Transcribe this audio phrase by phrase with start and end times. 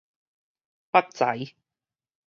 [0.91, 1.53] 腹臍